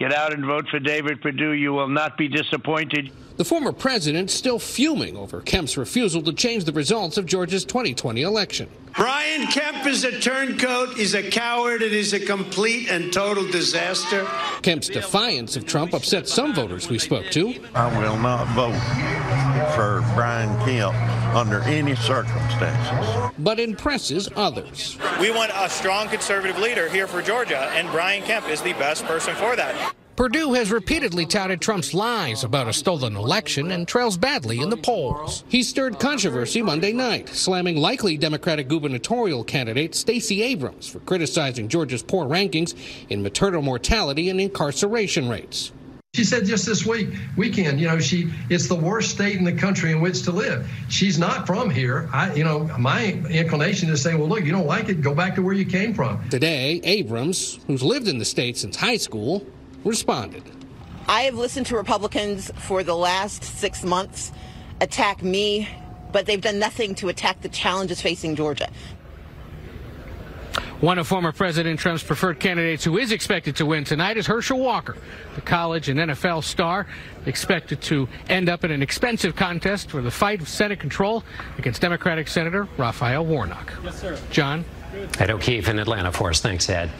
Get 0.00 0.14
out 0.14 0.32
and 0.32 0.42
vote 0.46 0.66
for 0.70 0.78
David 0.78 1.20
Perdue. 1.20 1.52
You 1.52 1.74
will 1.74 1.86
not 1.86 2.16
be 2.16 2.26
disappointed. 2.26 3.12
The 3.36 3.44
former 3.44 3.70
president 3.70 4.30
still 4.30 4.58
fuming 4.58 5.14
over 5.14 5.42
Kemp's 5.42 5.76
refusal 5.76 6.22
to 6.22 6.32
change 6.32 6.64
the 6.64 6.72
results 6.72 7.18
of 7.18 7.26
Georgia's 7.26 7.66
2020 7.66 8.22
election. 8.22 8.70
Brian 8.96 9.46
Kemp 9.48 9.86
is 9.86 10.04
a 10.04 10.18
turncoat, 10.18 10.96
he's 10.96 11.12
a 11.12 11.22
coward, 11.30 11.82
and 11.82 11.92
he's 11.92 12.14
a 12.14 12.20
complete 12.20 12.90
and 12.90 13.12
total 13.12 13.46
disaster. 13.50 14.26
Kemp's 14.62 14.88
defiance 14.88 15.54
of 15.56 15.66
Trump 15.66 15.92
upset 15.92 16.26
some 16.26 16.54
voters 16.54 16.88
we 16.88 16.98
spoke 16.98 17.26
to. 17.32 17.54
I 17.74 17.98
will 18.00 18.16
not 18.16 18.46
vote 18.54 19.49
for 19.74 20.00
Brian 20.14 20.48
Kemp 20.64 20.94
under 21.34 21.60
any 21.62 21.94
circumstances. 21.96 23.32
But 23.38 23.60
impresses 23.60 24.28
others. 24.36 24.98
We 25.20 25.30
want 25.30 25.52
a 25.54 25.68
strong 25.68 26.08
conservative 26.08 26.58
leader 26.58 26.88
here 26.88 27.06
for 27.06 27.22
Georgia, 27.22 27.70
and 27.74 27.88
Brian 27.90 28.22
Kemp 28.22 28.48
is 28.48 28.62
the 28.62 28.72
best 28.74 29.04
person 29.04 29.34
for 29.34 29.56
that. 29.56 29.94
Perdue 30.20 30.52
has 30.52 30.70
repeatedly 30.70 31.24
touted 31.24 31.62
Trump's 31.62 31.94
lies 31.94 32.44
about 32.44 32.68
a 32.68 32.74
stolen 32.74 33.16
election 33.16 33.70
and 33.70 33.88
trails 33.88 34.18
badly 34.18 34.60
in 34.60 34.68
the 34.68 34.76
polls. 34.76 35.44
He 35.48 35.62
stirred 35.62 35.98
controversy 35.98 36.60
Monday 36.60 36.92
night, 36.92 37.30
slamming 37.30 37.78
likely 37.78 38.18
Democratic 38.18 38.68
gubernatorial 38.68 39.44
candidate 39.44 39.94
Stacey 39.94 40.42
Abrams 40.42 40.86
for 40.86 41.00
criticizing 41.00 41.68
Georgia's 41.68 42.02
poor 42.02 42.26
rankings 42.26 42.74
in 43.08 43.22
maternal 43.22 43.62
mortality 43.62 44.28
and 44.28 44.38
incarceration 44.38 45.26
rates. 45.26 45.72
She 46.14 46.24
said 46.24 46.44
just 46.44 46.66
this 46.66 46.84
week, 46.84 47.08
weekend, 47.36 47.80
you 47.80 47.86
know, 47.86 48.00
she 48.00 48.32
it's 48.48 48.66
the 48.66 48.74
worst 48.74 49.12
state 49.12 49.36
in 49.36 49.44
the 49.44 49.52
country 49.52 49.92
in 49.92 50.00
which 50.00 50.22
to 50.24 50.32
live. 50.32 50.68
She's 50.88 51.20
not 51.20 51.46
from 51.46 51.70
here. 51.70 52.10
I, 52.12 52.34
you 52.34 52.42
know, 52.42 52.64
my 52.78 53.12
inclination 53.30 53.88
is 53.90 54.02
to 54.02 54.10
say, 54.10 54.16
well, 54.16 54.28
look, 54.28 54.44
you 54.44 54.50
don't 54.50 54.66
like 54.66 54.88
it, 54.88 55.02
go 55.02 55.14
back 55.14 55.36
to 55.36 55.42
where 55.42 55.54
you 55.54 55.64
came 55.64 55.94
from. 55.94 56.28
Today, 56.28 56.80
Abrams, 56.82 57.60
who's 57.68 57.84
lived 57.84 58.08
in 58.08 58.18
the 58.18 58.24
state 58.24 58.58
since 58.58 58.74
high 58.74 58.96
school, 58.96 59.46
responded. 59.84 60.42
I 61.06 61.22
have 61.22 61.36
listened 61.36 61.66
to 61.66 61.76
Republicans 61.76 62.50
for 62.56 62.82
the 62.82 62.96
last 62.96 63.44
six 63.44 63.84
months 63.84 64.32
attack 64.80 65.22
me, 65.22 65.68
but 66.10 66.26
they've 66.26 66.40
done 66.40 66.58
nothing 66.58 66.96
to 66.96 67.08
attack 67.08 67.40
the 67.40 67.48
challenges 67.48 68.02
facing 68.02 68.34
Georgia. 68.34 68.68
One 70.80 70.98
of 70.98 71.06
former 71.06 71.30
President 71.30 71.78
Trump's 71.78 72.02
preferred 72.02 72.40
candidates 72.40 72.84
who 72.84 72.96
is 72.96 73.12
expected 73.12 73.54
to 73.56 73.66
win 73.66 73.84
tonight 73.84 74.16
is 74.16 74.26
Herschel 74.26 74.58
Walker, 74.58 74.96
the 75.34 75.42
college 75.42 75.90
and 75.90 76.00
NFL 76.00 76.42
star, 76.42 76.86
expected 77.26 77.82
to 77.82 78.08
end 78.30 78.48
up 78.48 78.64
in 78.64 78.70
an 78.70 78.80
expensive 78.80 79.36
contest 79.36 79.90
for 79.90 80.00
the 80.00 80.10
fight 80.10 80.40
of 80.40 80.48
Senate 80.48 80.80
control 80.80 81.22
against 81.58 81.82
Democratic 81.82 82.28
Senator 82.28 82.66
Raphael 82.78 83.26
Warnock. 83.26 83.74
Yes, 83.84 84.00
sir. 84.00 84.18
John? 84.30 84.64
Ed 85.18 85.30
O'Keefe 85.30 85.68
in 85.68 85.78
Atlanta 85.78 86.10
for 86.12 86.30
us. 86.30 86.40
Thanks, 86.40 86.70
Ed. 86.70 86.90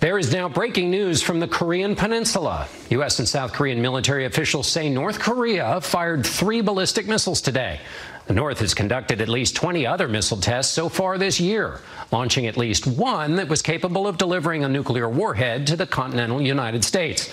There 0.00 0.18
is 0.18 0.32
now 0.32 0.48
breaking 0.48 0.90
news 0.90 1.22
from 1.22 1.38
the 1.38 1.46
Korean 1.46 1.94
Peninsula. 1.94 2.66
U.S. 2.88 3.18
and 3.18 3.28
South 3.28 3.52
Korean 3.52 3.80
military 3.80 4.24
officials 4.24 4.66
say 4.66 4.88
North 4.88 5.20
Korea 5.20 5.80
fired 5.80 6.26
three 6.26 6.60
ballistic 6.60 7.06
missiles 7.06 7.40
today. 7.40 7.78
The 8.26 8.34
North 8.34 8.60
has 8.60 8.72
conducted 8.72 9.20
at 9.20 9.28
least 9.28 9.56
20 9.56 9.84
other 9.84 10.06
missile 10.06 10.36
tests 10.36 10.72
so 10.72 10.88
far 10.88 11.18
this 11.18 11.40
year, 11.40 11.80
launching 12.12 12.46
at 12.46 12.56
least 12.56 12.86
one 12.86 13.34
that 13.36 13.48
was 13.48 13.62
capable 13.62 14.06
of 14.06 14.16
delivering 14.16 14.62
a 14.64 14.68
nuclear 14.68 15.08
warhead 15.08 15.66
to 15.66 15.76
the 15.76 15.86
continental 15.86 16.40
United 16.40 16.84
States. 16.84 17.30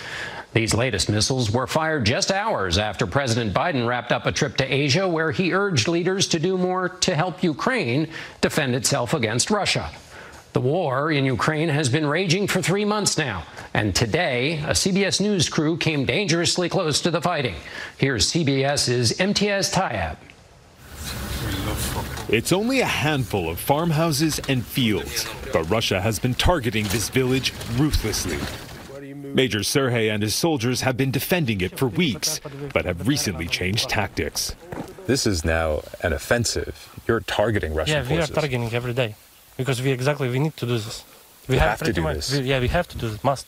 These 0.53 0.73
latest 0.73 1.07
missiles 1.09 1.51
were 1.51 1.67
fired 1.67 2.07
just 2.07 2.31
hours 2.31 2.79
after 2.79 3.05
President 3.05 3.53
Biden 3.53 3.87
wrapped 3.87 4.11
up 4.11 4.25
a 4.25 4.31
trip 4.31 4.57
to 4.57 4.65
Asia 4.65 5.07
where 5.07 5.31
he 5.31 5.53
urged 5.53 5.87
leaders 5.87 6.27
to 6.29 6.39
do 6.39 6.57
more 6.57 6.89
to 6.89 7.15
help 7.15 7.43
Ukraine 7.43 8.07
defend 8.41 8.73
itself 8.73 9.13
against 9.13 9.51
Russia. 9.51 9.91
The 10.53 10.61
war 10.61 11.11
in 11.11 11.23
Ukraine 11.25 11.69
has 11.69 11.89
been 11.89 12.07
raging 12.07 12.47
for 12.47 12.63
three 12.63 12.83
months 12.83 13.15
now, 13.19 13.43
and 13.75 13.93
today 13.93 14.57
a 14.61 14.71
CBS 14.71 15.21
News 15.21 15.47
crew 15.47 15.77
came 15.77 16.05
dangerously 16.05 16.67
close 16.67 16.99
to 17.01 17.11
the 17.11 17.21
fighting. 17.21 17.55
Here's 17.99 18.31
CBS's 18.31 19.13
Imtiaz 19.19 19.71
Tyab. 19.71 20.17
It's 22.31 22.51
only 22.51 22.79
a 22.81 22.85
handful 22.85 23.49
of 23.49 23.59
farmhouses 23.59 24.39
and 24.47 24.63
fields, 24.65 25.25
but 25.51 25.63
Russia 25.63 25.99
has 25.99 26.19
been 26.19 26.35
targeting 26.35 26.85
this 26.85 27.09
village 27.09 27.53
ruthlessly. 27.73 28.37
Major 29.33 29.63
Sergei 29.63 30.09
and 30.09 30.21
his 30.21 30.35
soldiers 30.35 30.81
have 30.81 30.95
been 30.95 31.11
defending 31.11 31.61
it 31.61 31.77
for 31.77 31.87
weeks, 31.87 32.39
but 32.73 32.85
have 32.85 33.07
recently 33.07 33.47
changed 33.47 33.89
tactics. 33.89 34.55
This 35.07 35.25
is 35.25 35.43
now 35.43 35.81
an 36.01 36.13
offensive. 36.13 36.89
You're 37.07 37.21
targeting 37.21 37.73
Russian 37.73 37.95
forces. 38.03 38.09
yeah, 38.09 38.15
we 38.15 38.19
forces. 38.21 38.37
are 38.37 38.41
targeting 38.41 38.73
every 38.73 38.93
day 38.93 39.15
because 39.57 39.81
we 39.81 39.89
exactly 39.91 40.29
we 40.29 40.37
need 40.39 40.55
to 40.57 40.65
do 40.67 40.73
this. 40.77 41.03
We 41.47 41.55
You 41.55 41.61
have 41.61 41.79
to 41.79 41.85
pretty 41.85 41.95
do 41.95 42.01
much, 42.03 42.15
this. 42.17 42.31
we- 42.39 42.41
yeah, 42.47 42.59
we 42.59 42.67
have 42.67 42.87
to 42.89 42.97
do 42.97 43.09
this. 43.09 43.23
Must. 43.23 43.47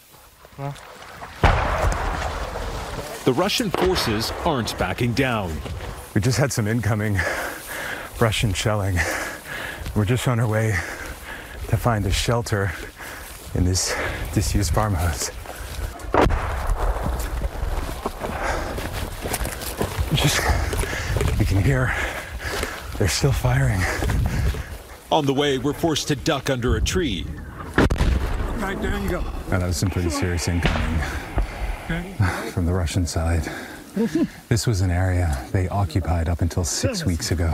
Yeah. 0.58 0.74
The 3.26 3.34
Russian 3.34 3.70
forces 3.70 4.32
aren't 4.44 4.76
backing 4.80 5.14
down. 5.14 5.56
We 6.16 6.22
just 6.22 6.40
had 6.40 6.52
some 6.52 6.68
incoming 6.68 7.20
Russian 8.22 8.54
shelling. 8.54 8.98
We're 9.96 10.06
just 10.06 10.28
on 10.28 10.40
our 10.40 10.48
way 10.48 10.76
to 11.70 11.78
find 11.78 12.06
a 12.06 12.12
shelter 12.12 12.72
in 13.56 13.66
this 13.66 13.96
disused 14.36 14.72
farmhouse. 14.76 15.32
Just, 20.14 20.40
we 21.40 21.46
can 21.46 21.64
hear 21.64 21.96
they're 23.00 23.08
still 23.08 23.32
firing. 23.32 23.82
On 25.12 25.26
the 25.26 25.34
way, 25.34 25.58
we're 25.58 25.74
forced 25.74 26.08
to 26.10 26.16
duck 26.16 26.52
under 26.52 26.76
a 26.76 26.82
tree. 26.82 27.26
Right 28.58 28.80
there 28.80 29.00
you 29.00 29.10
go. 29.10 29.24
that 29.50 29.66
was 29.66 29.78
some 29.78 29.90
pretty 29.90 30.12
serious 30.12 30.48
incoming 30.48 31.00
from 32.52 32.68
the 32.68 32.74
Russian 32.74 33.08
side. 33.08 33.50
This 34.48 34.66
was 34.68 34.82
an 34.82 34.90
area 34.90 35.38
they 35.52 35.68
occupied 35.68 36.30
up 36.30 36.42
until 36.42 36.64
six 36.64 37.06
weeks 37.06 37.32
ago, 37.32 37.54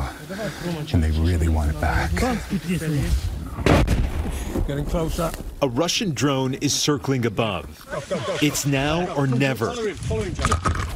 and 0.94 1.04
they 1.04 1.12
really 1.12 1.48
want 1.48 1.72
it 1.72 1.82
back. 1.82 2.12
Getting 4.68 4.86
closer. 4.86 5.32
A 5.62 5.70
Russian 5.70 6.14
drone 6.14 6.54
is 6.56 6.74
circling 6.74 7.26
above. 7.26 7.66
It's 8.42 8.66
now 8.66 9.12
or 9.16 9.26
never. 9.26 9.74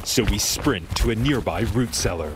So 0.04 0.22
we 0.24 0.38
sprint 0.38 0.94
to 0.96 1.10
a 1.10 1.14
nearby 1.14 1.60
root 1.72 1.94
cellar 1.94 2.30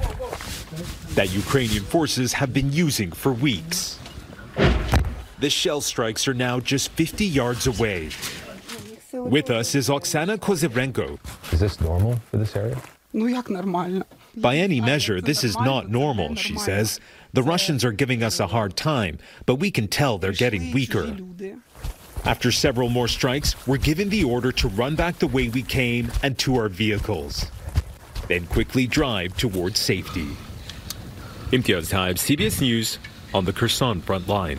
that 1.11 1.33
Ukrainian 1.33 1.85
forces 1.85 2.33
have 2.33 2.53
been 2.53 2.73
using 2.73 3.12
for 3.12 3.33
weeks. 3.33 3.99
The 5.38 5.51
shell 5.51 5.81
strikes 5.81 6.27
are 6.27 6.35
now 6.35 6.59
just 6.59 6.90
50 6.92 7.25
yards 7.27 7.66
away. 7.66 8.11
With 9.12 9.51
us 9.51 9.75
is 9.75 9.88
Oksana 9.88 10.38
Kozyrenko. 10.38 11.19
Is 11.53 11.61
this 11.61 11.81
normal 11.81 12.16
for 12.31 12.38
this 12.38 12.57
area? 12.57 12.81
By 14.37 14.57
any 14.57 14.81
measure, 14.81 15.21
this 15.21 15.43
is 15.43 15.57
not 15.59 15.89
normal, 15.89 16.35
she 16.35 16.57
says. 16.59 17.01
The 17.33 17.43
Russians 17.43 17.85
are 17.85 17.93
giving 17.93 18.23
us 18.23 18.41
a 18.41 18.47
hard 18.47 18.77
time, 18.77 19.19
but 19.47 19.57
we 19.57 19.71
can 19.71 19.89
tell 19.89 20.19
they're 20.19 20.33
getting 20.33 20.73
weaker. 20.73 21.17
After 22.25 22.51
several 22.51 22.89
more 22.89 23.09
strikes, 23.09 23.55
we're 23.67 23.77
given 23.79 24.09
the 24.09 24.25
order 24.25 24.53
to 24.53 24.69
run 24.69 24.97
back 24.97 25.19
the 25.19 25.27
way 25.27 25.49
we 25.49 25.63
came 25.63 26.11
and 26.23 26.37
to 26.39 26.57
our 26.57 26.69
vehicles, 26.69 27.51
then 28.29 28.47
quickly 28.47 28.87
drive 28.87 29.37
towards 29.37 29.79
safety. 29.79 30.27
Imtiaz 31.53 31.93
Tyab, 31.93 32.17
CBS 32.17 32.61
News, 32.61 32.99
on 33.33 33.45
the 33.45 33.53
Kherson 33.53 34.01
front 34.03 34.29
line. 34.29 34.59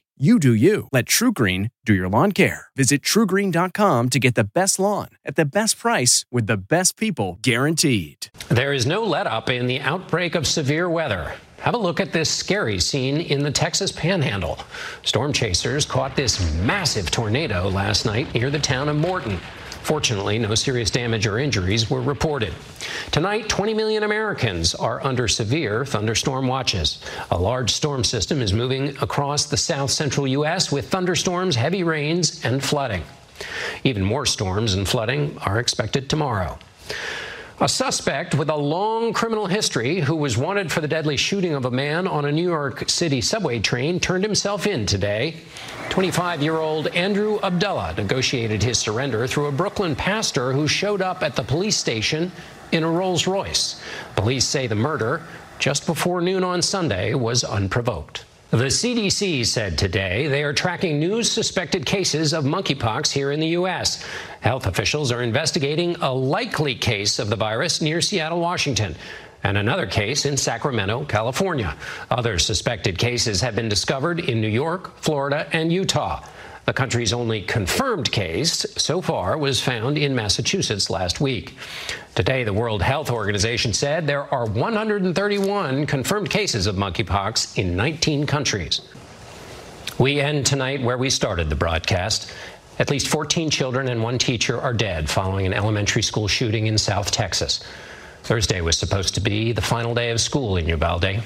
You 0.17 0.39
do 0.39 0.53
you. 0.53 0.89
Let 0.91 1.05
TruGreen 1.05 1.71
do 1.85 1.93
your 1.93 2.09
lawn 2.09 2.33
care. 2.33 2.65
Visit 2.75 3.01
trugreen.com 3.01 4.09
to 4.09 4.19
get 4.19 4.35
the 4.35 4.43
best 4.43 4.77
lawn 4.77 5.07
at 5.23 5.37
the 5.37 5.45
best 5.45 5.79
price 5.79 6.25
with 6.29 6.47
the 6.47 6.57
best 6.57 6.97
people 6.97 7.39
guaranteed. 7.41 8.27
There 8.49 8.73
is 8.73 8.85
no 8.85 9.05
let 9.05 9.25
up 9.25 9.49
in 9.49 9.67
the 9.67 9.79
outbreak 9.79 10.35
of 10.35 10.45
severe 10.45 10.89
weather. 10.89 11.31
Have 11.61 11.75
a 11.75 11.77
look 11.77 11.99
at 11.99 12.11
this 12.11 12.27
scary 12.27 12.79
scene 12.79 13.17
in 13.17 13.43
the 13.43 13.51
Texas 13.51 13.91
panhandle. 13.91 14.57
Storm 15.03 15.31
chasers 15.31 15.85
caught 15.85 16.15
this 16.15 16.39
massive 16.55 17.11
tornado 17.11 17.69
last 17.69 18.03
night 18.03 18.33
near 18.33 18.49
the 18.49 18.57
town 18.57 18.89
of 18.89 18.95
Morton. 18.95 19.37
Fortunately, 19.83 20.39
no 20.39 20.55
serious 20.55 20.89
damage 20.89 21.27
or 21.27 21.37
injuries 21.37 21.87
were 21.87 22.01
reported. 22.01 22.55
Tonight, 23.11 23.47
20 23.47 23.75
million 23.75 24.01
Americans 24.01 24.73
are 24.73 25.05
under 25.05 25.27
severe 25.27 25.85
thunderstorm 25.85 26.47
watches. 26.47 26.99
A 27.29 27.37
large 27.37 27.71
storm 27.71 28.03
system 28.03 28.41
is 28.41 28.53
moving 28.53 28.97
across 28.97 29.45
the 29.45 29.55
south 29.55 29.91
central 29.91 30.25
U.S. 30.27 30.71
with 30.71 30.89
thunderstorms, 30.89 31.55
heavy 31.55 31.83
rains, 31.83 32.43
and 32.43 32.63
flooding. 32.63 33.03
Even 33.83 34.03
more 34.03 34.25
storms 34.25 34.73
and 34.73 34.87
flooding 34.87 35.37
are 35.45 35.59
expected 35.59 36.09
tomorrow. 36.09 36.57
A 37.61 37.69
suspect 37.69 38.33
with 38.33 38.49
a 38.49 38.55
long 38.55 39.13
criminal 39.13 39.45
history 39.45 39.99
who 39.99 40.15
was 40.15 40.35
wanted 40.35 40.71
for 40.71 40.81
the 40.81 40.87
deadly 40.87 41.15
shooting 41.15 41.53
of 41.53 41.65
a 41.65 41.69
man 41.69 42.07
on 42.07 42.25
a 42.25 42.31
New 42.31 42.49
York 42.49 42.89
City 42.89 43.21
subway 43.21 43.59
train 43.59 43.99
turned 43.99 44.23
himself 44.23 44.65
in 44.65 44.87
today. 44.87 45.35
25 45.91 46.41
year 46.41 46.57
old 46.57 46.87
Andrew 46.87 47.39
Abdullah 47.43 47.93
negotiated 47.95 48.63
his 48.63 48.79
surrender 48.79 49.27
through 49.27 49.45
a 49.45 49.51
Brooklyn 49.51 49.95
pastor 49.95 50.53
who 50.53 50.67
showed 50.67 51.03
up 51.03 51.21
at 51.21 51.35
the 51.35 51.43
police 51.43 51.77
station 51.77 52.31
in 52.71 52.83
a 52.83 52.89
Rolls 52.89 53.27
Royce. 53.27 53.79
Police 54.15 54.45
say 54.45 54.65
the 54.65 54.73
murder, 54.73 55.21
just 55.59 55.85
before 55.85 56.19
noon 56.19 56.43
on 56.43 56.63
Sunday, 56.63 57.13
was 57.13 57.43
unprovoked. 57.43 58.25
The 58.51 58.65
CDC 58.65 59.45
said 59.45 59.77
today 59.77 60.27
they 60.27 60.43
are 60.43 60.51
tracking 60.51 60.99
new 60.99 61.23
suspected 61.23 61.85
cases 61.85 62.33
of 62.33 62.43
monkeypox 62.43 63.09
here 63.09 63.31
in 63.31 63.39
the 63.39 63.47
U.S. 63.47 64.03
Health 64.41 64.67
officials 64.67 65.09
are 65.09 65.21
investigating 65.21 65.95
a 66.01 66.13
likely 66.13 66.75
case 66.75 67.17
of 67.17 67.29
the 67.29 67.37
virus 67.37 67.81
near 67.81 68.01
Seattle, 68.01 68.41
Washington, 68.41 68.97
and 69.45 69.57
another 69.57 69.87
case 69.87 70.25
in 70.25 70.35
Sacramento, 70.35 71.05
California. 71.05 71.77
Other 72.09 72.37
suspected 72.37 72.97
cases 72.97 73.39
have 73.39 73.55
been 73.55 73.69
discovered 73.69 74.19
in 74.19 74.41
New 74.41 74.49
York, 74.49 74.97
Florida, 74.97 75.47
and 75.53 75.71
Utah. 75.71 76.21
The 76.71 76.75
country's 76.75 77.11
only 77.11 77.41
confirmed 77.41 78.13
case 78.13 78.65
so 78.77 79.01
far 79.01 79.37
was 79.37 79.59
found 79.59 79.97
in 79.97 80.15
Massachusetts 80.15 80.89
last 80.89 81.19
week. 81.19 81.53
Today, 82.15 82.45
the 82.45 82.53
World 82.53 82.81
Health 82.81 83.11
Organization 83.11 83.73
said 83.73 84.07
there 84.07 84.33
are 84.33 84.45
131 84.45 85.85
confirmed 85.85 86.29
cases 86.29 86.67
of 86.67 86.77
monkeypox 86.77 87.57
in 87.57 87.75
19 87.75 88.25
countries. 88.25 88.79
We 89.99 90.21
end 90.21 90.45
tonight 90.45 90.81
where 90.81 90.97
we 90.97 91.09
started 91.09 91.49
the 91.49 91.57
broadcast. 91.57 92.31
At 92.79 92.89
least 92.89 93.09
14 93.09 93.49
children 93.49 93.89
and 93.89 94.01
one 94.01 94.17
teacher 94.17 94.57
are 94.57 94.73
dead 94.73 95.09
following 95.09 95.45
an 95.45 95.53
elementary 95.53 96.03
school 96.03 96.29
shooting 96.29 96.67
in 96.67 96.77
South 96.77 97.11
Texas. 97.11 97.61
Thursday 98.23 98.61
was 98.61 98.77
supposed 98.77 99.13
to 99.15 99.19
be 99.19 99.51
the 99.51 99.61
final 99.61 99.93
day 99.93 100.09
of 100.09 100.21
school 100.21 100.55
in 100.55 100.69
Uvalde. 100.69 101.21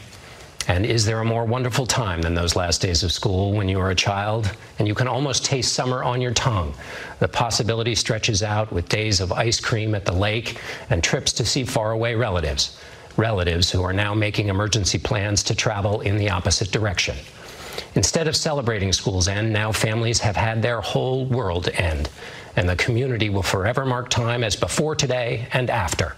And 0.68 0.86
is 0.86 1.06
there 1.06 1.20
a 1.20 1.26
more 1.26 1.46
wonderful 1.46 1.86
time 1.86 2.22
than 2.22 2.34
those 2.34 2.56
last 2.56 2.82
days 2.82 3.04
of 3.04 3.12
school 3.12 3.52
when 3.52 3.70
you 3.70 3.80
are 3.80 3.92
a 3.92 3.96
child 3.96 4.52
and 4.80 4.88
you 4.88 4.96
can 4.96 5.08
almost 5.08 5.46
taste 5.46 5.74
summer 5.74 6.04
on 6.04 6.22
your 6.22 6.34
tongue? 6.34 6.74
The 7.20 7.28
possibility 7.28 7.94
stretches 7.94 8.42
out 8.42 8.72
with 8.72 8.90
days 8.90 9.22
of 9.22 9.32
ice 9.32 9.60
cream 9.60 9.94
at 9.94 10.06
the 10.06 10.12
lake 10.12 10.60
and 10.90 11.04
trips 11.04 11.34
to 11.34 11.46
see 11.46 11.66
faraway 11.66 12.16
relatives. 12.16 12.80
Relatives 13.16 13.70
who 13.70 13.84
are 13.84 13.94
now 13.94 14.16
making 14.16 14.48
emergency 14.48 14.98
plans 14.98 15.44
to 15.44 15.56
travel 15.56 16.02
in 16.02 16.18
the 16.18 16.32
opposite 16.32 16.72
direction. 16.72 17.16
Instead 17.94 18.28
of 18.28 18.36
celebrating 18.36 18.92
school's 18.92 19.28
end, 19.28 19.54
now 19.54 19.72
families 19.72 20.20
have 20.20 20.36
had 20.36 20.62
their 20.62 20.82
whole 20.82 21.26
world 21.26 21.70
end. 21.76 22.10
And 22.56 22.68
the 22.68 22.76
community 22.76 23.30
will 23.30 23.44
forever 23.44 23.86
mark 23.86 24.10
time 24.10 24.44
as 24.44 24.56
before 24.56 24.96
today 24.96 25.48
and 25.54 25.70
after. 25.70 26.16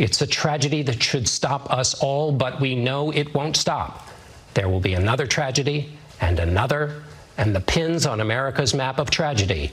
It's 0.00 0.22
a 0.22 0.26
tragedy 0.26 0.80
that 0.84 1.02
should 1.02 1.28
stop 1.28 1.70
us 1.70 1.92
all, 1.92 2.32
but 2.32 2.58
we 2.58 2.74
know 2.74 3.10
it 3.10 3.34
won't 3.34 3.54
stop. 3.54 4.08
There 4.54 4.66
will 4.66 4.80
be 4.80 4.94
another 4.94 5.26
tragedy 5.26 5.92
and 6.22 6.40
another, 6.40 7.02
and 7.36 7.54
the 7.54 7.60
pins 7.60 8.06
on 8.06 8.22
America's 8.22 8.72
map 8.72 8.98
of 8.98 9.10
tragedy 9.10 9.72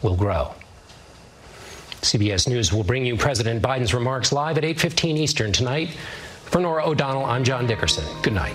will 0.00 0.16
grow. 0.16 0.54
CBS 2.00 2.48
News 2.48 2.72
will 2.72 2.84
bring 2.84 3.04
you 3.04 3.18
President 3.18 3.62
Biden's 3.62 3.92
remarks 3.92 4.32
live 4.32 4.56
at 4.56 4.64
8:15 4.64 5.18
Eastern 5.18 5.52
tonight. 5.52 5.90
For 6.46 6.58
Norah 6.58 6.88
O'Donnell, 6.88 7.26
I'm 7.26 7.44
John 7.44 7.66
Dickerson. 7.66 8.04
Good 8.22 8.32
night. 8.32 8.54